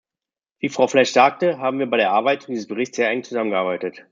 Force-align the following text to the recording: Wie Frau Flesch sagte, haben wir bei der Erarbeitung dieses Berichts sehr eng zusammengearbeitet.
Wie 0.57 0.69
Frau 0.69 0.87
Flesch 0.87 1.11
sagte, 1.11 1.59
haben 1.59 1.77
wir 1.77 1.85
bei 1.85 1.97
der 1.97 2.07
Erarbeitung 2.07 2.55
dieses 2.55 2.67
Berichts 2.67 2.95
sehr 2.95 3.11
eng 3.11 3.23
zusammengearbeitet. 3.23 4.03